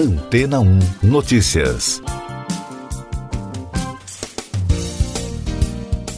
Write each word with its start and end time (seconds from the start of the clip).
Antena 0.00 0.60
1 0.60 0.78
Notícias. 1.02 2.00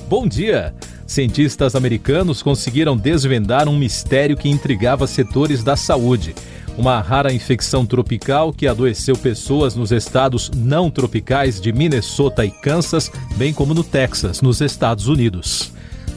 Bom 0.09 0.29
dia! 0.29 0.73
Cientistas 1.05 1.75
americanos 1.75 2.45
conseguiram 2.45 2.97
desvendar 2.97 3.69
um 3.69 3.77
mistério 3.77 4.37
que 4.37 4.49
intrigava 4.49 5.09
setores 5.09 5.65
da 5.65 5.75
saúde. 5.75 6.33
Uma 6.79 7.01
rara 7.01 7.33
infecção 7.33 7.85
tropical 7.85 8.53
que 8.53 8.69
adoeceu 8.69 9.17
pessoas 9.17 9.75
nos 9.75 9.91
estados 9.91 10.49
não 10.55 10.89
tropicais 10.89 11.61
de 11.61 11.73
Minnesota 11.73 12.47
e 12.47 12.53
Kansas, 12.53 13.11
bem 13.37 13.53
como 13.53 13.75
no 13.75 13.83
Texas, 13.83 14.41
nos 14.41 14.61
Estados 14.61 15.09
Unidos. 15.09 15.73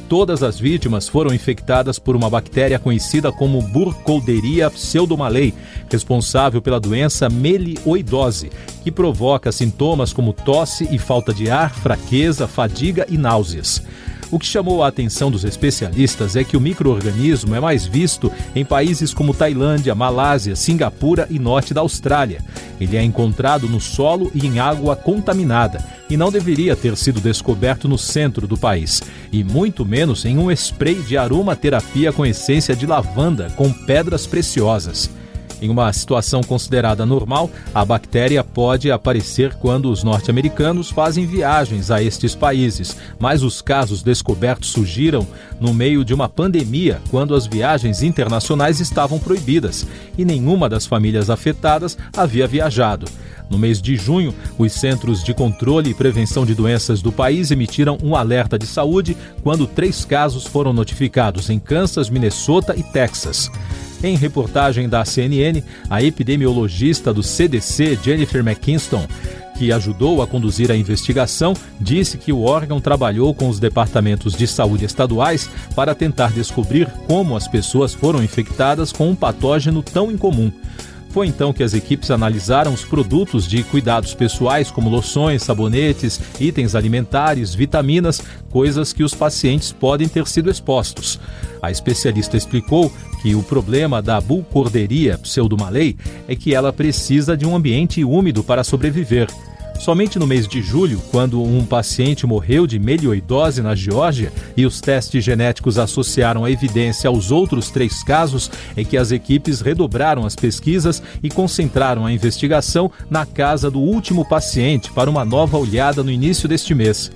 Todas 0.08 0.44
as 0.44 0.60
vítimas 0.60 1.08
foram 1.08 1.34
infectadas 1.34 1.98
por 1.98 2.16
uma 2.16 2.30
bactéria 2.30 2.78
conhecida 2.78 3.32
como 3.32 3.62
Burkholderia 3.62 4.70
pseudomalei, 4.70 5.52
responsável 5.90 6.62
pela 6.62 6.80
doença 6.80 7.28
melioidose, 7.28 8.52
que 8.84 8.92
provoca 8.92 9.52
sintomas 9.52 10.14
como 10.14 10.32
tosse 10.32 10.88
e 10.92 11.00
falta 11.00 11.34
de 11.34 11.50
ar, 11.50 11.74
fraqueza, 11.74 12.48
fadiga 12.48 13.08
e 13.10 13.18
náuseas. 13.18 13.82
O 14.32 14.40
que 14.40 14.46
chamou 14.46 14.84
a 14.84 14.88
atenção 14.88 15.32
dos 15.32 15.44
especialistas 15.44 16.36
é 16.36 16.44
que 16.44 16.58
o 16.58 16.62
microorganismo 16.62 17.56
é 17.56 17.60
mais 17.60 17.86
visto 17.86 18.32
em 18.56 18.66
países 18.66 19.14
como 19.14 19.34
Tailândia, 19.34 19.94
Malásia, 19.94 20.56
Singapura 20.56 21.28
e 21.30 21.38
norte 21.38 21.74
da 21.74 21.82
Austrália. 21.82 22.42
Ele 22.80 22.98
é 22.98 23.04
encontrado 23.04 23.70
no 23.70 23.80
solo 23.80 24.32
e 24.34 24.46
em 24.46 24.60
água 24.60 24.96
contaminada 24.96 25.84
e 26.10 26.18
não 26.18 26.32
deveria 26.32 26.76
ter 26.76 26.96
sido 26.98 27.22
descoberto 27.22 27.88
no 27.88 27.98
centro 27.98 28.48
do 28.48 28.58
país, 28.58 29.02
e 29.36 29.44
muito 29.44 29.86
menos 29.86 30.24
em 30.24 30.38
um 30.38 30.50
spray 30.50 30.96
de 30.96 31.18
aromaterapia 31.18 32.14
com 32.14 32.26
essência 32.26 32.74
de 32.74 32.88
lavanda 32.88 33.52
com 33.58 33.70
pedras 33.72 34.26
preciosas. 34.26 35.10
Em 35.62 35.70
uma 35.70 35.92
situação 35.94 36.42
considerada 36.42 37.06
normal, 37.06 37.50
a 37.74 37.86
bactéria 37.86 38.44
pode 38.44 38.92
aparecer 38.92 39.54
quando 39.56 39.90
os 39.90 40.04
norte-americanos 40.04 40.90
fazem 40.90 41.26
viagens 41.26 41.90
a 41.90 42.04
estes 42.04 42.36
países, 42.36 42.98
mas 43.18 43.42
os 43.42 43.62
casos 43.62 44.04
descobertos 44.04 44.70
surgiram 44.70 45.26
no 45.60 45.74
meio 45.74 46.04
de 46.04 46.14
uma 46.14 46.28
pandemia, 46.28 47.02
quando 47.10 47.34
as 47.34 47.48
viagens 47.48 48.04
internacionais 48.04 48.80
estavam 48.80 49.18
proibidas 49.18 49.88
e 50.18 50.26
nenhuma 50.26 50.68
das 50.68 50.86
famílias 50.86 51.30
afetadas 51.30 51.98
havia 52.16 52.48
viajado. 52.48 53.06
No 53.50 53.58
mês 53.58 53.82
de 53.82 53.96
junho, 53.96 54.34
os 54.58 54.74
Centros 54.74 55.24
de 55.24 55.34
Controle 55.34 55.92
e 55.92 55.94
Prevenção 55.94 56.46
de 56.46 56.56
Doenças 56.56 57.02
do 57.02 57.12
país 57.12 57.52
emitiram 57.52 57.98
um 58.04 58.16
alerta 58.16 58.58
de 58.58 58.66
saúde 58.66 59.16
quando 59.44 59.68
três 59.68 60.04
casos 60.04 60.46
foram 60.46 60.74
notificados 60.74 61.50
em 61.50 61.60
Kansas, 61.60 62.10
Minnesota 62.10 62.76
e 62.76 62.84
Texas. 62.84 63.52
Em 64.06 64.16
reportagem 64.16 64.88
da 64.88 65.04
CNN, 65.04 65.64
a 65.90 66.04
epidemiologista 66.04 67.12
do 67.12 67.24
CDC, 67.24 67.98
Jennifer 68.04 68.42
McKinston, 68.42 69.08
que 69.58 69.72
ajudou 69.72 70.22
a 70.22 70.28
conduzir 70.28 70.70
a 70.70 70.76
investigação, 70.76 71.56
disse 71.82 72.16
que 72.16 72.32
o 72.32 72.44
órgão 72.44 72.80
trabalhou 72.80 73.34
com 73.34 73.50
os 73.50 73.60
departamentos 73.60 74.36
de 74.36 74.46
saúde 74.46 74.86
estaduais 74.86 75.50
para 75.76 75.96
tentar 75.96 76.32
descobrir 76.32 76.88
como 77.08 77.36
as 77.36 77.48
pessoas 77.48 77.96
foram 77.96 78.24
infectadas 78.24 78.92
com 78.92 79.10
um 79.10 79.16
patógeno 79.16 79.82
tão 79.82 80.12
incomum. 80.12 80.52
Foi 81.16 81.28
então 81.28 81.54
que 81.54 81.64
as 81.64 81.74
equipes 81.74 82.12
analisaram 82.12 82.74
os 82.74 82.84
produtos 82.84 83.48
de 83.48 83.64
cuidados 83.64 84.14
pessoais, 84.14 84.70
como 84.70 84.90
loções, 84.90 85.44
sabonetes, 85.44 86.20
itens 86.42 86.76
alimentares, 86.76 87.56
vitaminas, 87.56 88.22
coisas 88.50 88.92
que 88.92 89.02
os 89.02 89.14
pacientes 89.14 89.72
podem 89.72 90.10
ter 90.10 90.28
sido 90.28 90.50
expostos. 90.52 91.18
A 91.62 91.72
especialista 91.72 92.36
explicou 92.36 92.92
que 93.22 93.34
o 93.34 93.42
problema 93.42 94.02
da 94.02 94.20
bucorderia 94.20 95.18
pseudomalei 95.18 95.96
é 96.28 96.36
que 96.36 96.54
ela 96.54 96.74
precisa 96.74 97.38
de 97.38 97.46
um 97.46 97.56
ambiente 97.56 98.04
úmido 98.04 98.44
para 98.44 98.62
sobreviver. 98.62 99.30
Somente 99.80 100.18
no 100.18 100.26
mês 100.26 100.48
de 100.48 100.62
julho, 100.62 101.02
quando 101.12 101.42
um 101.42 101.64
paciente 101.66 102.26
morreu 102.26 102.66
de 102.66 102.80
melioidose 102.80 103.62
na 103.62 103.76
Geórgia 103.76 104.32
e 104.58 104.66
os 104.66 104.82
testes 104.82 105.24
genéticos 105.24 105.78
associaram 105.78 106.44
a 106.44 106.50
evidência 106.50 107.08
aos 107.08 107.30
outros 107.32 107.70
três 107.70 108.04
casos, 108.04 108.50
é 108.76 108.84
que 108.84 108.98
as 108.98 109.12
equipes 109.12 109.62
redobraram 109.62 110.26
as 110.26 110.36
pesquisas 110.36 111.04
e 111.22 111.30
concentraram 111.30 112.06
a 112.06 112.12
investigação 112.12 112.92
na 113.10 113.26
casa 113.26 113.70
do 113.70 113.80
último 113.80 114.28
paciente 114.28 114.92
para 114.92 115.10
uma 115.10 115.24
nova 115.24 115.58
olhada 115.58 116.02
no 116.02 116.10
início 116.10 116.48
deste 116.48 116.74
mês. 116.74 117.12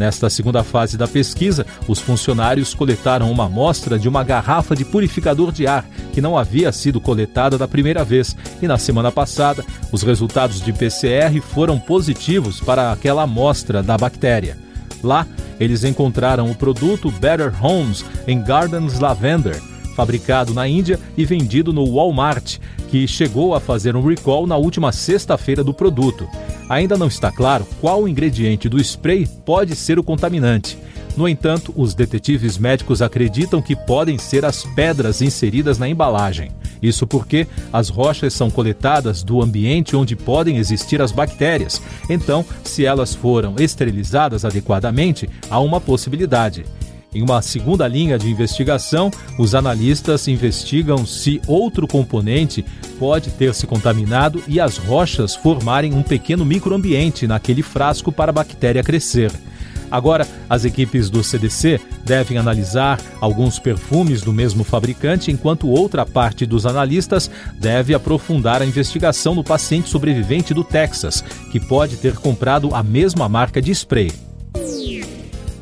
Nesta 0.00 0.30
segunda 0.30 0.64
fase 0.64 0.96
da 0.96 1.06
pesquisa, 1.06 1.66
os 1.86 2.00
funcionários 2.00 2.72
coletaram 2.72 3.30
uma 3.30 3.44
amostra 3.44 3.98
de 3.98 4.08
uma 4.08 4.24
garrafa 4.24 4.74
de 4.74 4.82
purificador 4.82 5.52
de 5.52 5.66
ar 5.66 5.84
que 6.10 6.22
não 6.22 6.38
havia 6.38 6.72
sido 6.72 6.98
coletada 7.02 7.58
da 7.58 7.68
primeira 7.68 8.02
vez. 8.02 8.34
E 8.62 8.66
na 8.66 8.78
semana 8.78 9.12
passada, 9.12 9.62
os 9.92 10.02
resultados 10.02 10.62
de 10.62 10.72
PCR 10.72 11.38
foram 11.42 11.78
positivos 11.78 12.60
para 12.60 12.90
aquela 12.90 13.24
amostra 13.24 13.82
da 13.82 13.98
bactéria. 13.98 14.56
Lá, 15.02 15.26
eles 15.60 15.84
encontraram 15.84 16.50
o 16.50 16.54
produto 16.54 17.10
Better 17.10 17.52
Homes 17.62 18.02
em 18.26 18.42
Gardens 18.42 18.98
Lavender, 19.00 19.60
fabricado 19.94 20.54
na 20.54 20.66
Índia 20.66 20.98
e 21.14 21.26
vendido 21.26 21.74
no 21.74 21.84
Walmart, 21.84 22.56
que 22.88 23.06
chegou 23.06 23.54
a 23.54 23.60
fazer 23.60 23.94
um 23.94 24.02
recall 24.02 24.46
na 24.46 24.56
última 24.56 24.92
sexta-feira 24.92 25.62
do 25.62 25.74
produto. 25.74 26.26
Ainda 26.70 26.96
não 26.96 27.08
está 27.08 27.32
claro 27.32 27.66
qual 27.80 28.06
ingrediente 28.06 28.68
do 28.68 28.78
spray 28.78 29.26
pode 29.44 29.74
ser 29.74 29.98
o 29.98 30.04
contaminante. 30.04 30.78
No 31.16 31.28
entanto, 31.28 31.74
os 31.76 31.94
detetives 31.94 32.56
médicos 32.56 33.02
acreditam 33.02 33.60
que 33.60 33.74
podem 33.74 34.16
ser 34.18 34.44
as 34.44 34.62
pedras 34.62 35.20
inseridas 35.20 35.78
na 35.78 35.88
embalagem. 35.88 36.52
Isso 36.80 37.08
porque 37.08 37.48
as 37.72 37.88
rochas 37.88 38.34
são 38.34 38.48
coletadas 38.48 39.24
do 39.24 39.42
ambiente 39.42 39.96
onde 39.96 40.14
podem 40.14 40.58
existir 40.58 41.02
as 41.02 41.10
bactérias. 41.10 41.82
Então, 42.08 42.44
se 42.62 42.86
elas 42.86 43.16
foram 43.16 43.56
esterilizadas 43.58 44.44
adequadamente, 44.44 45.28
há 45.50 45.58
uma 45.58 45.80
possibilidade. 45.80 46.64
Em 47.12 47.22
uma 47.22 47.42
segunda 47.42 47.88
linha 47.88 48.16
de 48.16 48.30
investigação, 48.30 49.10
os 49.36 49.54
analistas 49.54 50.28
investigam 50.28 51.04
se 51.04 51.40
outro 51.46 51.86
componente 51.86 52.64
pode 53.00 53.30
ter 53.30 53.52
se 53.52 53.66
contaminado 53.66 54.42
e 54.46 54.60
as 54.60 54.76
rochas 54.76 55.34
formarem 55.34 55.92
um 55.92 56.02
pequeno 56.02 56.44
microambiente 56.44 57.26
naquele 57.26 57.62
frasco 57.62 58.12
para 58.12 58.30
a 58.30 58.32
bactéria 58.32 58.82
crescer. 58.82 59.32
Agora, 59.90 60.24
as 60.48 60.64
equipes 60.64 61.10
do 61.10 61.24
CDC 61.24 61.80
devem 62.04 62.38
analisar 62.38 63.00
alguns 63.20 63.58
perfumes 63.58 64.22
do 64.22 64.32
mesmo 64.32 64.62
fabricante, 64.62 65.32
enquanto 65.32 65.68
outra 65.68 66.06
parte 66.06 66.46
dos 66.46 66.64
analistas 66.64 67.28
deve 67.58 67.92
aprofundar 67.92 68.62
a 68.62 68.66
investigação 68.66 69.34
no 69.34 69.42
paciente 69.42 69.88
sobrevivente 69.88 70.54
do 70.54 70.62
Texas, 70.62 71.24
que 71.50 71.58
pode 71.58 71.96
ter 71.96 72.14
comprado 72.14 72.72
a 72.72 72.84
mesma 72.84 73.28
marca 73.28 73.60
de 73.60 73.72
spray. 73.72 74.12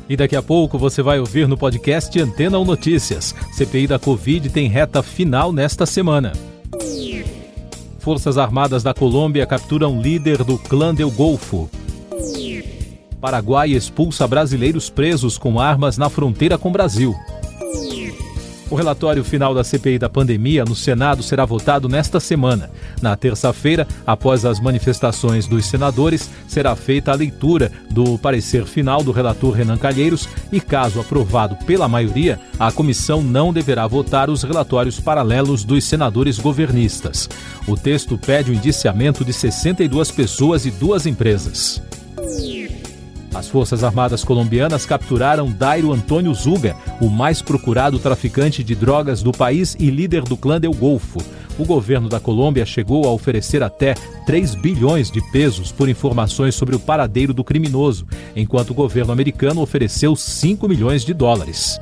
E 0.09 0.17
daqui 0.17 0.35
a 0.35 0.41
pouco 0.41 0.77
você 0.79 1.03
vai 1.03 1.19
ouvir 1.19 1.47
no 1.47 1.55
podcast 1.55 2.19
Antena 2.19 2.57
ou 2.57 2.65
Notícias. 2.65 3.35
CPI 3.53 3.85
da 3.85 3.99
Covid 3.99 4.49
tem 4.49 4.67
reta 4.67 5.03
final 5.03 5.53
nesta 5.53 5.85
semana. 5.85 6.33
Forças 7.99 8.37
Armadas 8.37 8.81
da 8.81 8.91
Colômbia 8.91 9.45
capturam 9.45 10.01
líder 10.01 10.43
do 10.43 10.57
clã 10.57 10.95
del 10.95 11.11
Golfo. 11.11 11.69
Paraguai 13.21 13.69
expulsa 13.69 14.25
brasileiros 14.25 14.89
presos 14.89 15.37
com 15.37 15.59
armas 15.59 15.95
na 15.97 16.09
fronteira 16.09 16.57
com 16.57 16.71
Brasil. 16.71 17.13
O 18.69 18.75
relatório 18.75 19.23
final 19.23 19.53
da 19.53 19.63
CPI 19.63 19.97
da 19.97 20.07
pandemia 20.07 20.63
no 20.63 20.75
Senado 20.75 21.23
será 21.23 21.43
votado 21.43 21.89
nesta 21.89 22.19
semana. 22.19 22.69
Na 23.01 23.15
terça-feira, 23.15 23.87
após 24.05 24.45
as 24.45 24.59
manifestações 24.59 25.47
dos 25.47 25.65
senadores, 25.65 26.29
será 26.47 26.75
feita 26.75 27.11
a 27.11 27.15
leitura 27.15 27.71
do 27.89 28.17
parecer 28.19 28.65
final 28.65 29.01
do 29.01 29.11
relator 29.11 29.53
Renan 29.55 29.77
Calheiros 29.77 30.29
e, 30.51 30.61
caso 30.61 30.99
aprovado 30.99 31.55
pela 31.65 31.87
maioria, 31.87 32.39
a 32.59 32.71
comissão 32.71 33.23
não 33.23 33.51
deverá 33.51 33.87
votar 33.87 34.29
os 34.29 34.43
relatórios 34.43 34.99
paralelos 34.99 35.63
dos 35.63 35.83
senadores 35.85 36.37
governistas. 36.37 37.27
O 37.67 37.75
texto 37.75 38.19
pede 38.19 38.51
o 38.51 38.53
indiciamento 38.53 39.25
de 39.25 39.33
62 39.33 40.11
pessoas 40.11 40.67
e 40.67 40.71
duas 40.71 41.07
empresas. 41.07 41.81
As 43.33 43.47
Forças 43.47 43.83
Armadas 43.83 44.23
colombianas 44.23 44.85
capturaram 44.85 45.51
Dairo 45.51 45.93
Antônio 45.93 46.33
Zuga, 46.33 46.75
o 46.99 47.09
mais 47.09 47.41
procurado 47.41 47.99
traficante 47.99 48.63
de 48.63 48.73
drogas 48.73 49.21
do 49.21 49.31
país 49.31 49.75
e 49.79 49.89
líder 49.89 50.23
do 50.23 50.35
clã 50.35 50.59
del 50.59 50.73
Golfo. 50.73 51.19
O 51.57 51.65
governo 51.65 52.09
da 52.09 52.19
Colômbia 52.19 52.65
chegou 52.65 53.05
a 53.05 53.11
oferecer 53.11 53.61
até 53.61 53.93
3 54.25 54.55
bilhões 54.55 55.11
de 55.11 55.21
pesos 55.31 55.71
por 55.71 55.89
informações 55.89 56.55
sobre 56.55 56.75
o 56.75 56.79
paradeiro 56.79 57.33
do 57.33 57.43
criminoso, 57.43 58.07
enquanto 58.35 58.71
o 58.71 58.75
governo 58.75 59.11
americano 59.11 59.61
ofereceu 59.61 60.15
5 60.15 60.67
milhões 60.67 61.03
de 61.03 61.13
dólares. 61.13 61.77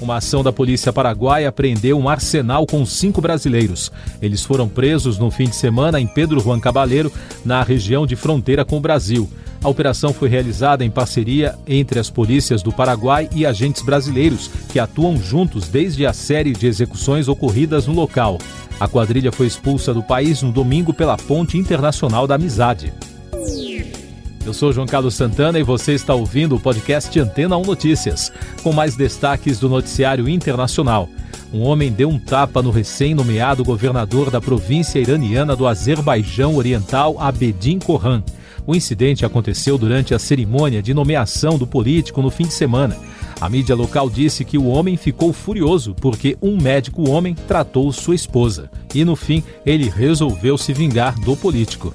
Uma 0.00 0.16
ação 0.16 0.42
da 0.42 0.50
polícia 0.50 0.92
paraguaia 0.92 1.52
prendeu 1.52 1.98
um 1.98 2.08
arsenal 2.08 2.66
com 2.66 2.86
cinco 2.86 3.20
brasileiros. 3.20 3.92
Eles 4.22 4.42
foram 4.42 4.66
presos 4.66 5.18
no 5.18 5.30
fim 5.30 5.44
de 5.44 5.54
semana 5.54 6.00
em 6.00 6.06
Pedro 6.06 6.40
Juan 6.40 6.58
Cabaleiro, 6.58 7.12
na 7.44 7.62
região 7.62 8.06
de 8.06 8.16
fronteira 8.16 8.64
com 8.64 8.78
o 8.78 8.80
Brasil. 8.80 9.28
A 9.62 9.68
operação 9.68 10.14
foi 10.14 10.30
realizada 10.30 10.82
em 10.82 10.90
parceria 10.90 11.54
entre 11.66 11.98
as 11.98 12.08
polícias 12.08 12.62
do 12.62 12.72
Paraguai 12.72 13.28
e 13.34 13.44
agentes 13.44 13.82
brasileiros, 13.82 14.50
que 14.72 14.78
atuam 14.78 15.18
juntos 15.18 15.68
desde 15.68 16.06
a 16.06 16.14
série 16.14 16.52
de 16.52 16.66
execuções 16.66 17.28
ocorridas 17.28 17.86
no 17.86 17.92
local. 17.92 18.38
A 18.80 18.88
quadrilha 18.88 19.30
foi 19.30 19.46
expulsa 19.46 19.92
do 19.92 20.02
país 20.02 20.40
no 20.40 20.50
domingo 20.50 20.94
pela 20.94 21.18
Ponte 21.18 21.58
Internacional 21.58 22.26
da 22.26 22.36
Amizade. 22.36 22.90
Eu 24.44 24.54
sou 24.54 24.72
João 24.72 24.86
Carlos 24.86 25.14
Santana 25.14 25.58
e 25.58 25.62
você 25.62 25.92
está 25.92 26.14
ouvindo 26.14 26.56
o 26.56 26.60
podcast 26.60 27.18
Antena 27.20 27.58
1 27.58 27.62
Notícias, 27.62 28.32
com 28.62 28.72
mais 28.72 28.96
destaques 28.96 29.58
do 29.60 29.68
noticiário 29.68 30.26
internacional. 30.28 31.10
Um 31.52 31.62
homem 31.62 31.92
deu 31.92 32.08
um 32.08 32.18
tapa 32.18 32.62
no 32.62 32.70
recém-nomeado 32.70 33.62
governador 33.62 34.30
da 34.30 34.40
província 34.40 34.98
iraniana 34.98 35.54
do 35.54 35.66
Azerbaijão 35.66 36.56
Oriental, 36.56 37.16
Abedin 37.18 37.78
Kohan. 37.78 38.22
O 38.66 38.74
incidente 38.74 39.26
aconteceu 39.26 39.76
durante 39.76 40.14
a 40.14 40.18
cerimônia 40.18 40.82
de 40.82 40.94
nomeação 40.94 41.58
do 41.58 41.66
político 41.66 42.22
no 42.22 42.30
fim 42.30 42.44
de 42.44 42.54
semana. 42.54 42.96
A 43.40 43.48
mídia 43.48 43.74
local 43.74 44.08
disse 44.08 44.44
que 44.44 44.56
o 44.56 44.66
homem 44.66 44.96
ficou 44.96 45.34
furioso 45.34 45.94
porque 45.94 46.36
um 46.40 46.56
médico 46.56 47.10
homem 47.10 47.34
tratou 47.34 47.92
sua 47.92 48.14
esposa. 48.14 48.70
E 48.94 49.04
no 49.04 49.16
fim, 49.16 49.42
ele 49.66 49.90
resolveu 49.90 50.56
se 50.56 50.72
vingar 50.72 51.18
do 51.20 51.36
político. 51.36 51.94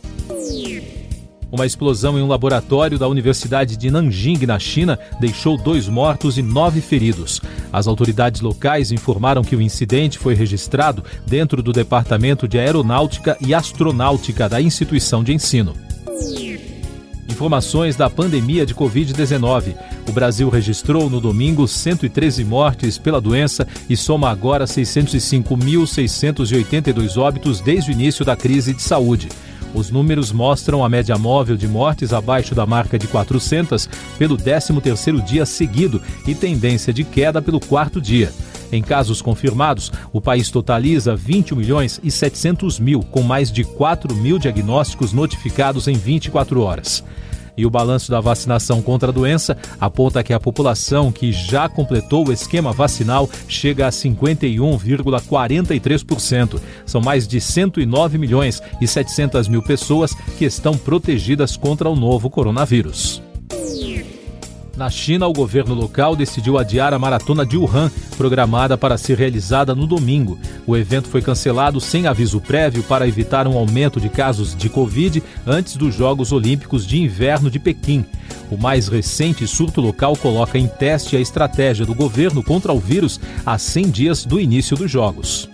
Uma 1.56 1.66
explosão 1.66 2.20
em 2.20 2.22
um 2.22 2.28
laboratório 2.28 3.00
da 3.00 3.08
Universidade 3.08 3.78
de 3.78 3.90
Nanjing, 3.90 4.46
na 4.46 4.60
China, 4.60 5.00
deixou 5.22 5.56
dois 5.56 5.88
mortos 5.88 6.38
e 6.38 6.42
nove 6.42 6.82
feridos. 6.82 7.40
As 7.72 7.88
autoridades 7.88 8.42
locais 8.42 8.92
informaram 8.92 9.42
que 9.42 9.56
o 9.56 9.62
incidente 9.62 10.20
foi 10.20 10.36
registrado 10.36 11.02
dentro 11.26 11.64
do 11.64 11.72
Departamento 11.72 12.46
de 12.46 12.60
Aeronáutica 12.60 13.38
e 13.40 13.54
Astronáutica 13.54 14.50
da 14.50 14.60
instituição 14.60 15.24
de 15.24 15.32
ensino. 15.32 15.74
Informações 17.30 17.96
da 17.96 18.10
pandemia 18.10 18.66
de 18.66 18.76
Covid-19. 18.76 19.78
O 20.10 20.12
Brasil 20.12 20.50
registrou 20.50 21.10
no 21.10 21.22
domingo 21.22 21.70
113 21.70 22.44
mortes 22.44 22.98
pela 22.98 23.22
doença 23.22 23.66
e 23.90 23.96
soma 23.96 24.30
agora 24.30 24.66
605.682 24.66 27.18
óbitos 27.18 27.62
desde 27.62 27.92
o 27.92 27.94
início 27.94 28.26
da 28.26 28.36
crise 28.36 28.74
de 28.74 28.82
saúde. 28.82 29.30
Os 29.76 29.92
números 29.92 30.32
mostram 30.32 30.86
a 30.86 30.90
média 30.90 31.18
móvel 31.18 31.58
de 31.58 31.68
mortes 31.68 32.14
abaixo 32.14 32.56
da 32.56 32.66
marca 32.66 32.98
de 32.98 33.08
400 33.08 33.90
pelo 34.18 34.38
13º 34.38 35.22
dia 35.22 35.46
seguido 35.46 36.02
e 36.26 36.34
tendência 36.34 36.94
de 36.94 37.04
queda 37.04 37.42
pelo 37.42 37.60
quarto 37.60 38.00
dia. 38.00 38.32
Em 38.72 38.82
casos 38.82 39.22
confirmados, 39.22 39.92
o 40.14 40.22
país 40.22 40.50
totaliza 40.50 41.14
21 41.14 41.58
milhões 41.58 42.00
e 42.02 42.10
700 42.10 42.80
mil, 42.80 43.02
com 43.02 43.22
mais 43.22 43.52
de 43.52 43.66
4 43.66 44.16
mil 44.16 44.40
diagnósticos 44.40 45.12
notificados 45.12 45.90
em 45.90 45.94
24 45.96 46.62
horas. 46.62 47.04
E 47.58 47.66
o 47.66 47.70
balanço 47.70 48.12
da 48.12 48.20
vacinação 48.20 48.82
contra 48.82 49.10
a 49.10 49.14
doença 49.14 49.56
aponta 49.80 50.22
que 50.24 50.34
a 50.34 50.40
população 50.40 51.12
que 51.12 51.32
já 51.32 51.70
completou 51.70 52.28
o 52.28 52.32
esquema 52.32 52.72
vacinal 52.72 53.28
chega 53.48 53.86
a 53.88 53.92
51,43%. 53.92 56.60
São 56.86 57.02
mais 57.02 57.28
de 57.28 57.42
109 57.42 58.18
milhões 58.18 58.64
e 58.82 58.88
700 58.88 59.48
mil 59.48 59.62
pessoas 59.62 60.16
que 60.38 60.46
estão 60.46 60.76
protegidas 60.78 61.56
contra 61.58 61.90
o 61.90 61.96
novo 61.96 62.30
coronavírus. 62.30 63.22
Na 64.76 64.90
China, 64.90 65.26
o 65.28 65.34
governo 65.34 65.74
local 65.74 66.18
decidiu 66.18 66.58
adiar 66.58 66.94
a 66.94 67.00
maratona 67.00 67.46
de 67.46 67.56
Wuhan, 67.56 67.90
programada 68.18 68.78
para 68.78 68.98
ser 68.98 69.18
realizada 69.18 69.74
no 69.74 69.88
domingo. 69.88 70.38
O 70.68 70.76
evento 70.76 71.08
foi 71.08 71.22
cancelado 71.22 71.80
sem 71.80 72.08
aviso 72.08 72.42
prévio 72.42 72.84
para 72.84 73.08
evitar 73.08 73.48
um 73.48 73.58
aumento 73.58 74.02
de 74.02 74.10
casos 74.10 74.54
de 74.54 74.68
Covid 74.68 75.24
antes 75.48 75.78
dos 75.78 75.96
Jogos 75.96 76.34
Olímpicos 76.34 76.86
de 76.86 77.02
Inverno 77.02 77.50
de 77.50 77.58
Pequim. 77.58 78.06
O 78.52 78.58
mais 78.58 78.90
recente 78.90 79.48
surto 79.48 79.80
local 79.80 80.18
coloca 80.18 80.58
em 80.58 80.68
teste 80.68 81.16
a 81.16 81.22
estratégia 81.22 81.86
do 81.86 81.96
governo 81.96 82.44
contra 82.44 82.74
o 82.74 82.80
vírus 82.80 83.20
a 83.46 83.58
100 83.58 83.90
dias 83.90 84.26
do 84.26 84.42
início 84.42 84.76
dos 84.76 84.92
Jogos. 84.92 85.50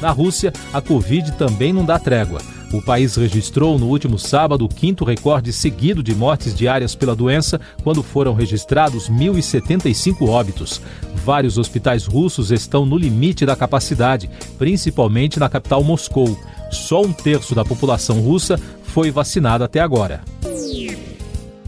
Na 0.00 0.10
Rússia, 0.10 0.52
a 0.72 0.80
Covid 0.80 1.32
também 1.32 1.74
não 1.74 1.84
dá 1.84 1.98
trégua. 1.98 2.55
O 2.72 2.82
país 2.82 3.14
registrou 3.14 3.78
no 3.78 3.86
último 3.86 4.18
sábado 4.18 4.64
o 4.64 4.68
quinto 4.68 5.04
recorde 5.04 5.52
seguido 5.52 6.02
de 6.02 6.14
mortes 6.14 6.54
diárias 6.54 6.94
pela 6.96 7.14
doença, 7.14 7.60
quando 7.82 8.02
foram 8.02 8.34
registrados 8.34 9.08
1.075 9.08 10.28
óbitos. 10.28 10.80
Vários 11.24 11.58
hospitais 11.58 12.06
russos 12.06 12.50
estão 12.50 12.84
no 12.84 12.98
limite 12.98 13.46
da 13.46 13.54
capacidade, 13.54 14.28
principalmente 14.58 15.38
na 15.38 15.48
capital 15.48 15.84
Moscou. 15.84 16.36
Só 16.70 17.02
um 17.02 17.12
terço 17.12 17.54
da 17.54 17.64
população 17.64 18.20
russa 18.20 18.58
foi 18.82 19.10
vacinada 19.10 19.64
até 19.64 19.80
agora. 19.80 20.35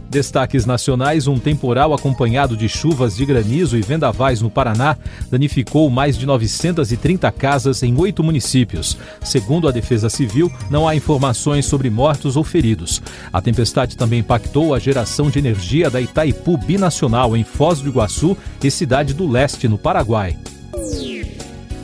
Destaques 0.08 0.64
nacionais: 0.64 1.26
um 1.26 1.38
temporal 1.38 1.92
acompanhado 1.92 2.56
de 2.56 2.68
chuvas 2.68 3.16
de 3.16 3.26
granizo 3.26 3.76
e 3.76 3.82
vendavais 3.82 4.40
no 4.40 4.50
Paraná 4.50 4.96
danificou 5.30 5.90
mais 5.90 6.16
de 6.16 6.24
930 6.24 7.30
casas 7.32 7.82
em 7.82 7.94
oito 7.98 8.24
municípios. 8.24 8.96
Segundo 9.22 9.68
a 9.68 9.70
Defesa 9.70 10.08
Civil, 10.08 10.50
não 10.70 10.88
há 10.88 10.96
informações 10.96 11.66
sobre 11.66 11.90
mortos 11.90 12.36
ou 12.36 12.44
feridos. 12.44 13.02
A 13.32 13.42
tempestade 13.42 13.96
também 13.96 14.20
impactou 14.20 14.74
a 14.74 14.78
geração 14.78 15.30
de 15.30 15.38
energia 15.38 15.90
da 15.90 16.00
Itaipu 16.00 16.56
Binacional 16.56 17.36
em 17.36 17.44
Foz 17.44 17.80
do 17.80 17.88
Iguaçu 17.88 18.36
e 18.62 18.70
Cidade 18.70 19.12
do 19.12 19.28
Leste, 19.28 19.68
no 19.68 19.76
Paraguai. 19.76 20.36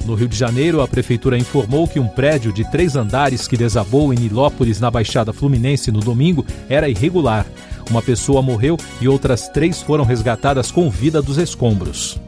No 0.04 0.14
Rio 0.14 0.28
de 0.28 0.36
Janeiro, 0.36 0.82
a 0.82 0.88
prefeitura 0.88 1.38
informou 1.38 1.88
que 1.88 1.98
um 1.98 2.06
prédio 2.06 2.52
de 2.52 2.70
três 2.70 2.94
andares 2.94 3.48
que 3.48 3.56
desabou 3.56 4.12
em 4.12 4.18
Nilópolis, 4.18 4.78
na 4.78 4.90
Baixada 4.90 5.32
Fluminense, 5.32 5.90
no 5.90 6.00
domingo, 6.00 6.44
era 6.68 6.90
irregular. 6.90 7.46
Uma 7.90 8.02
pessoa 8.02 8.42
morreu 8.42 8.76
e 9.00 9.08
outras 9.08 9.48
três 9.48 9.82
foram 9.82 10.04
resgatadas 10.04 10.70
com 10.70 10.90
vida 10.90 11.20
dos 11.20 11.38
escombros. 11.38 12.18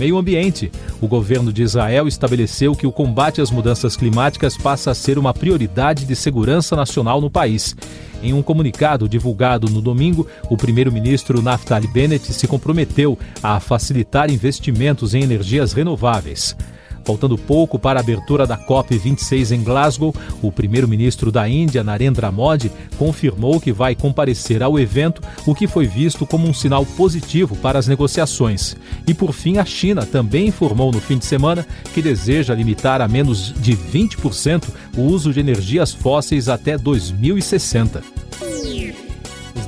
Meio 0.00 0.16
Ambiente. 0.16 0.72
O 0.98 1.06
governo 1.06 1.52
de 1.52 1.62
Israel 1.62 2.08
estabeleceu 2.08 2.74
que 2.74 2.86
o 2.86 2.92
combate 2.92 3.42
às 3.42 3.50
mudanças 3.50 3.96
climáticas 3.96 4.56
passa 4.56 4.90
a 4.90 4.94
ser 4.94 5.18
uma 5.18 5.34
prioridade 5.34 6.06
de 6.06 6.16
segurança 6.16 6.74
nacional 6.74 7.20
no 7.20 7.30
país. 7.30 7.76
Em 8.22 8.32
um 8.32 8.42
comunicado 8.42 9.06
divulgado 9.06 9.68
no 9.68 9.82
domingo, 9.82 10.26
o 10.48 10.56
primeiro-ministro 10.56 11.42
Naftali 11.42 11.86
Bennett 11.86 12.32
se 12.32 12.48
comprometeu 12.48 13.18
a 13.42 13.60
facilitar 13.60 14.30
investimentos 14.30 15.14
em 15.14 15.22
energias 15.22 15.74
renováveis. 15.74 16.56
Faltando 17.04 17.36
pouco 17.36 17.78
para 17.78 17.98
a 17.98 18.02
abertura 18.02 18.46
da 18.46 18.56
COP26 18.56 19.52
em 19.52 19.62
Glasgow, 19.62 20.14
o 20.42 20.52
primeiro-ministro 20.52 21.32
da 21.32 21.48
Índia, 21.48 21.82
Narendra 21.82 22.30
Modi, 22.30 22.70
confirmou 22.96 23.60
que 23.60 23.72
vai 23.72 23.94
comparecer 23.94 24.62
ao 24.62 24.78
evento, 24.78 25.22
o 25.46 25.54
que 25.54 25.66
foi 25.66 25.86
visto 25.86 26.26
como 26.26 26.46
um 26.46 26.54
sinal 26.54 26.84
positivo 26.84 27.56
para 27.56 27.78
as 27.78 27.86
negociações. 27.86 28.76
E 29.06 29.14
por 29.14 29.32
fim, 29.32 29.58
a 29.58 29.64
China 29.64 30.04
também 30.04 30.48
informou 30.48 30.92
no 30.92 31.00
fim 31.00 31.18
de 31.18 31.26
semana 31.26 31.66
que 31.94 32.02
deseja 32.02 32.54
limitar 32.54 33.00
a 33.00 33.08
menos 33.08 33.52
de 33.54 33.76
20% 33.76 34.68
o 34.96 35.02
uso 35.02 35.32
de 35.32 35.40
energias 35.40 35.92
fósseis 35.92 36.48
até 36.48 36.76
2060 36.76 38.19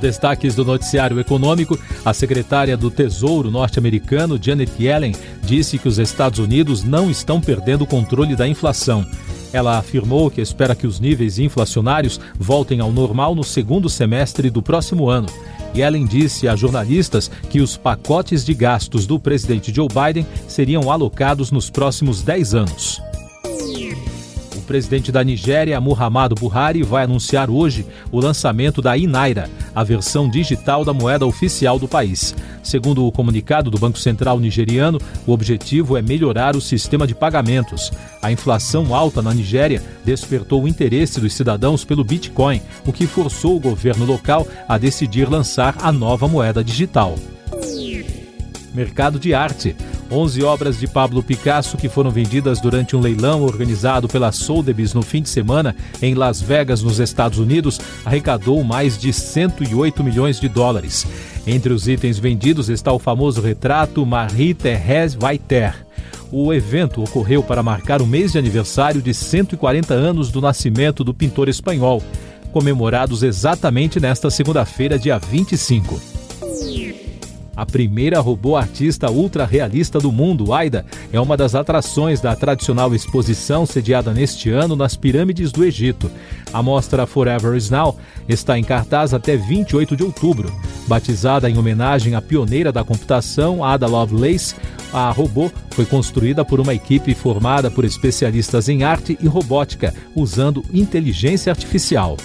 destaques 0.03 0.53
do 0.53 0.65
noticiário 0.65 1.17
econômico, 1.17 1.79
a 2.03 2.13
secretária 2.13 2.75
do 2.75 2.91
Tesouro 2.91 3.49
norte-americano, 3.49 4.37
Janet 4.39 4.71
Yellen, 4.77 5.15
disse 5.41 5.79
que 5.79 5.87
os 5.87 5.97
Estados 5.97 6.39
Unidos 6.39 6.83
não 6.83 7.09
estão 7.09 7.39
perdendo 7.39 7.85
o 7.85 7.87
controle 7.87 8.35
da 8.35 8.45
inflação. 8.45 9.07
Ela 9.53 9.77
afirmou 9.77 10.29
que 10.29 10.41
espera 10.41 10.75
que 10.75 10.85
os 10.85 10.99
níveis 10.99 11.39
inflacionários 11.39 12.19
voltem 12.37 12.81
ao 12.81 12.91
normal 12.91 13.33
no 13.33 13.45
segundo 13.45 13.89
semestre 13.89 14.49
do 14.49 14.61
próximo 14.61 15.09
ano. 15.09 15.27
Yellen 15.73 16.05
disse 16.05 16.49
a 16.49 16.55
jornalistas 16.55 17.31
que 17.49 17.61
os 17.61 17.77
pacotes 17.77 18.43
de 18.43 18.53
gastos 18.53 19.07
do 19.07 19.17
presidente 19.17 19.73
Joe 19.73 19.87
Biden 19.87 20.27
seriam 20.47 20.91
alocados 20.91 21.49
nos 21.49 21.69
próximos 21.69 22.21
10 22.21 22.55
anos 22.55 23.12
presidente 24.63 25.11
da 25.11 25.23
Nigéria, 25.23 25.79
Muhammadu 25.79 26.35
Buhari, 26.35 26.83
vai 26.83 27.03
anunciar 27.03 27.49
hoje 27.49 27.85
o 28.11 28.19
lançamento 28.19 28.81
da 28.81 28.97
Inaira, 28.97 29.49
a 29.75 29.83
versão 29.83 30.29
digital 30.29 30.83
da 30.83 30.93
moeda 30.93 31.25
oficial 31.25 31.77
do 31.77 31.87
país. 31.87 32.35
Segundo 32.63 33.05
o 33.05 33.11
comunicado 33.11 33.69
do 33.69 33.77
Banco 33.77 33.99
Central 33.99 34.39
nigeriano, 34.39 34.99
o 35.27 35.31
objetivo 35.31 35.97
é 35.97 36.01
melhorar 36.01 36.55
o 36.55 36.61
sistema 36.61 37.05
de 37.05 37.13
pagamentos. 37.13 37.91
A 38.21 38.31
inflação 38.31 38.95
alta 38.95 39.21
na 39.21 39.33
Nigéria 39.33 39.83
despertou 40.05 40.63
o 40.63 40.67
interesse 40.67 41.19
dos 41.19 41.33
cidadãos 41.33 41.83
pelo 41.83 42.03
Bitcoin, 42.03 42.61
o 42.85 42.93
que 42.93 43.05
forçou 43.05 43.57
o 43.57 43.59
governo 43.59 44.05
local 44.05 44.47
a 44.67 44.77
decidir 44.77 45.29
lançar 45.29 45.75
a 45.81 45.91
nova 45.91 46.27
moeda 46.27 46.63
digital. 46.63 47.15
Mercado 48.73 49.19
de 49.19 49.33
arte. 49.33 49.75
11 50.13 50.43
obras 50.43 50.79
de 50.79 50.87
Pablo 50.87 51.23
Picasso 51.23 51.75
que 51.75 51.89
foram 51.89 52.11
vendidas 52.11 52.61
durante 52.61 52.95
um 52.95 52.99
leilão 52.99 53.41
organizado 53.41 54.07
pela 54.07 54.31
Sotheby's 54.31 54.93
no 54.93 55.01
fim 55.01 55.23
de 55.23 55.29
semana 55.29 55.75
em 56.01 56.13
Las 56.13 56.39
Vegas, 56.39 56.83
nos 56.83 56.99
Estados 56.99 57.39
Unidos, 57.39 57.79
arrecadou 58.05 58.63
mais 58.63 58.95
de 58.95 59.11
108 59.11 60.03
milhões 60.03 60.39
de 60.39 60.47
dólares. 60.47 61.07
Entre 61.47 61.73
os 61.73 61.87
itens 61.87 62.19
vendidos 62.19 62.69
está 62.69 62.93
o 62.93 62.99
famoso 62.99 63.41
retrato 63.41 64.05
Marie-Thérèse 64.05 65.17
Vaiter. 65.17 65.73
O 66.31 66.53
evento 66.53 67.03
ocorreu 67.03 67.41
para 67.41 67.63
marcar 67.63 68.01
o 68.01 68.07
mês 68.07 68.33
de 68.33 68.37
aniversário 68.37 69.01
de 69.01 69.13
140 69.13 69.93
anos 69.95 70.31
do 70.31 70.39
nascimento 70.39 71.03
do 71.03 71.13
pintor 71.13 71.49
espanhol, 71.49 72.01
comemorados 72.51 73.23
exatamente 73.23 73.99
nesta 73.99 74.29
segunda-feira, 74.29 74.99
dia 74.99 75.17
25. 75.17 76.12
A 77.55 77.65
primeira 77.65 78.19
robô 78.19 78.55
artista 78.55 79.11
ultra 79.11 79.45
realista 79.45 79.99
do 79.99 80.11
mundo, 80.11 80.51
Aida, 80.53 80.85
é 81.11 81.19
uma 81.19 81.37
das 81.37 81.53
atrações 81.53 82.19
da 82.19 82.35
tradicional 82.35 82.95
exposição 82.95 83.65
sediada 83.65 84.11
neste 84.11 84.49
ano 84.49 84.75
nas 84.75 84.95
pirâmides 84.95 85.51
do 85.51 85.63
Egito. 85.63 86.09
A 86.51 86.63
mostra 86.63 87.05
Forever 87.05 87.55
Is 87.55 87.69
Now 87.69 87.95
está 88.27 88.57
em 88.57 88.63
cartaz 88.63 89.13
até 89.13 89.37
28 89.37 89.95
de 89.95 90.03
outubro. 90.03 90.51
Batizada 90.87 91.47
em 91.47 91.57
homenagem 91.57 92.15
à 92.15 92.21
pioneira 92.21 92.71
da 92.71 92.83
computação, 92.83 93.63
Ada 93.63 93.85
Lovelace, 93.85 94.55
a 94.91 95.09
robô 95.11 95.51
foi 95.71 95.85
construída 95.85 96.43
por 96.43 96.59
uma 96.59 96.73
equipe 96.73 97.13
formada 97.13 97.69
por 97.69 97.85
especialistas 97.85 98.67
em 98.67 98.83
arte 98.83 99.17
e 99.21 99.27
robótica, 99.27 99.93
usando 100.15 100.63
inteligência 100.73 101.51
artificial. 101.51 102.17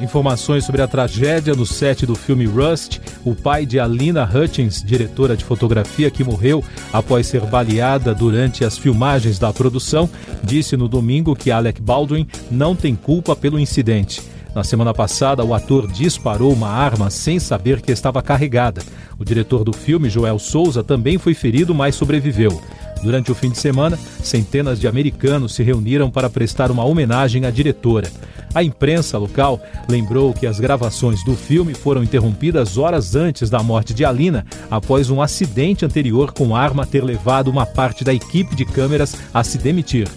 Informações 0.00 0.64
sobre 0.64 0.80
a 0.80 0.88
tragédia 0.88 1.54
no 1.54 1.66
set 1.66 2.06
do 2.06 2.14
filme 2.14 2.46
Rust. 2.46 3.00
O 3.22 3.34
pai 3.34 3.66
de 3.66 3.78
Alina 3.78 4.24
Hutchins, 4.24 4.82
diretora 4.82 5.36
de 5.36 5.44
fotografia 5.44 6.10
que 6.10 6.24
morreu 6.24 6.64
após 6.90 7.26
ser 7.26 7.42
baleada 7.42 8.14
durante 8.14 8.64
as 8.64 8.78
filmagens 8.78 9.38
da 9.38 9.52
produção, 9.52 10.08
disse 10.42 10.74
no 10.74 10.88
domingo 10.88 11.36
que 11.36 11.50
Alec 11.50 11.82
Baldwin 11.82 12.26
não 12.50 12.74
tem 12.74 12.96
culpa 12.96 13.36
pelo 13.36 13.58
incidente. 13.58 14.22
Na 14.54 14.64
semana 14.64 14.94
passada, 14.94 15.44
o 15.44 15.54
ator 15.54 15.86
disparou 15.86 16.52
uma 16.52 16.68
arma 16.68 17.10
sem 17.10 17.38
saber 17.38 17.82
que 17.82 17.92
estava 17.92 18.22
carregada. 18.22 18.82
O 19.18 19.24
diretor 19.24 19.62
do 19.62 19.72
filme, 19.72 20.08
Joel 20.08 20.38
Souza, 20.38 20.82
também 20.82 21.18
foi 21.18 21.34
ferido, 21.34 21.74
mas 21.74 21.94
sobreviveu. 21.94 22.60
Durante 23.02 23.30
o 23.30 23.34
fim 23.34 23.50
de 23.50 23.58
semana, 23.58 23.98
centenas 24.22 24.80
de 24.80 24.88
americanos 24.88 25.54
se 25.54 25.62
reuniram 25.62 26.10
para 26.10 26.28
prestar 26.28 26.70
uma 26.70 26.84
homenagem 26.84 27.46
à 27.46 27.50
diretora. 27.50 28.10
A 28.54 28.62
imprensa 28.62 29.16
local 29.16 29.60
lembrou 29.88 30.32
que 30.32 30.46
as 30.46 30.58
gravações 30.58 31.24
do 31.24 31.36
filme 31.36 31.72
foram 31.72 32.02
interrompidas 32.02 32.76
horas 32.76 33.14
antes 33.14 33.48
da 33.48 33.62
morte 33.62 33.94
de 33.94 34.04
Alina, 34.04 34.44
após 34.70 35.08
um 35.08 35.22
acidente 35.22 35.84
anterior 35.84 36.32
com 36.32 36.56
arma 36.56 36.86
ter 36.86 37.04
levado 37.04 37.48
uma 37.48 37.64
parte 37.64 38.02
da 38.02 38.12
equipe 38.12 38.56
de 38.56 38.64
câmeras 38.64 39.16
a 39.32 39.44
se 39.44 39.56
demitir. 39.56 40.08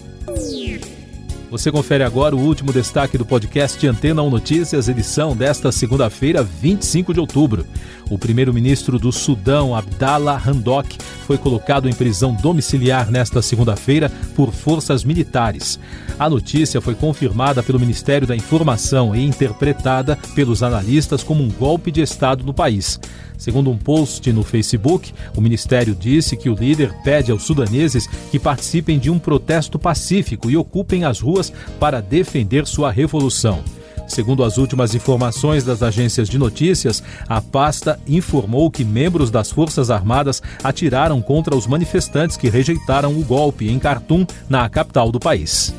Você 1.54 1.70
confere 1.70 2.02
agora 2.02 2.34
o 2.34 2.40
último 2.40 2.72
destaque 2.72 3.16
do 3.16 3.24
podcast 3.24 3.86
Antena 3.86 4.20
1 4.24 4.28
Notícias, 4.28 4.88
edição 4.88 5.36
desta 5.36 5.70
segunda-feira, 5.70 6.42
25 6.42 7.14
de 7.14 7.20
outubro. 7.20 7.64
O 8.10 8.18
primeiro-ministro 8.18 8.98
do 8.98 9.12
Sudão, 9.12 9.72
Abdallah 9.72 10.42
Hamdok, 10.44 10.98
foi 11.24 11.38
colocado 11.38 11.88
em 11.88 11.94
prisão 11.94 12.34
domiciliar 12.34 13.08
nesta 13.08 13.40
segunda-feira 13.40 14.10
por 14.34 14.52
forças 14.52 15.04
militares. 15.04 15.78
A 16.18 16.28
notícia 16.28 16.80
foi 16.80 16.96
confirmada 16.96 17.62
pelo 17.62 17.78
Ministério 17.78 18.26
da 18.26 18.34
Informação 18.34 19.14
e 19.14 19.24
interpretada 19.24 20.18
pelos 20.34 20.60
analistas 20.60 21.22
como 21.22 21.44
um 21.44 21.50
golpe 21.50 21.92
de 21.92 22.02
Estado 22.02 22.42
no 22.42 22.52
país. 22.52 22.98
Segundo 23.36 23.70
um 23.70 23.76
post 23.76 24.32
no 24.32 24.42
Facebook, 24.42 25.12
o 25.36 25.40
ministério 25.40 25.94
disse 25.94 26.36
que 26.36 26.48
o 26.48 26.54
líder 26.54 26.94
pede 27.02 27.32
aos 27.32 27.42
sudaneses 27.42 28.06
que 28.30 28.38
participem 28.38 28.98
de 28.98 29.10
um 29.10 29.18
protesto 29.18 29.78
pacífico 29.78 30.50
e 30.50 30.56
ocupem 30.56 31.04
as 31.04 31.20
ruas 31.20 31.43
para 31.78 32.00
defender 32.00 32.66
sua 32.66 32.90
revolução. 32.90 33.62
Segundo 34.06 34.44
as 34.44 34.58
últimas 34.58 34.94
informações 34.94 35.64
das 35.64 35.82
agências 35.82 36.28
de 36.28 36.38
notícias, 36.38 37.02
a 37.28 37.40
pasta 37.40 37.98
informou 38.06 38.70
que 38.70 38.84
membros 38.84 39.30
das 39.30 39.50
Forças 39.50 39.90
Armadas 39.90 40.42
atiraram 40.62 41.22
contra 41.22 41.56
os 41.56 41.66
manifestantes 41.66 42.36
que 42.36 42.48
rejeitaram 42.48 43.18
o 43.18 43.24
golpe 43.24 43.68
em 43.68 43.78
Khartoum, 43.78 44.26
na 44.48 44.68
capital 44.68 45.10
do 45.10 45.18
país. 45.18 45.74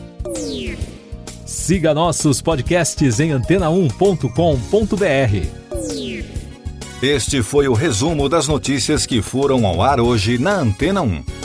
Siga 1.46 1.94
nossos 1.94 2.42
podcasts 2.42 3.20
em 3.20 3.30
antena1.com.br. 3.30 5.66
Este 7.02 7.44
foi 7.44 7.68
o 7.68 7.74
resumo 7.74 8.28
das 8.28 8.48
notícias 8.48 9.06
que 9.06 9.22
foram 9.22 9.66
ao 9.66 9.82
ar 9.82 10.00
hoje 10.00 10.40
na 10.40 10.60
Antena 10.60 11.02
1. 11.02 11.45